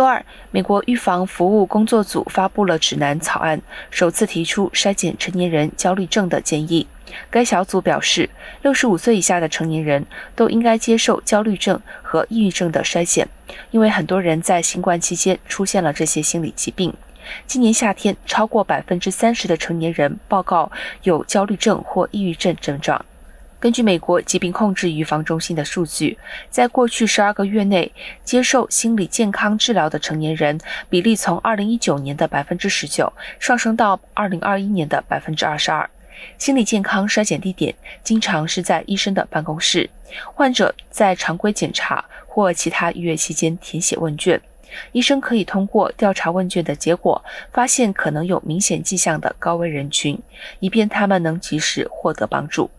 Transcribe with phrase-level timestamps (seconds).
[0.00, 3.60] 周二，美国预防服务工作组发布了指南草案，
[3.90, 6.86] 首次提出筛检成年人焦虑症的建议。
[7.28, 8.30] 该小组表示，
[8.62, 13.28] 六十五岁以下的成年人都应该接受焦虑症和抑郁症的筛检，
[13.72, 16.94] 因为很多人在新冠期间出现了这些心理疾病。
[17.46, 20.72] 今年夏天，超过百分之三十的成年人报告
[21.02, 23.04] 有焦虑症或抑郁症症状。
[23.60, 26.16] 根据美国疾病控制预防中心的数据，
[26.48, 27.92] 在过去十二个月内，
[28.24, 35.88] 接受心理健康治疗的成年人比例从二零一九年的百分之十九上升到二零二一年的百分之二十二。
[36.38, 39.90] 心理健康衰减地点经常是在医生的办公室，
[40.34, 44.40] 患者在常规检查或其他预约期间填写问卷，
[44.92, 47.22] 医生可以通过调查问卷的结果，
[47.52, 50.18] 发现可能有明显迹象的高危人群，
[50.60, 52.70] 以便他们能及时获得帮助。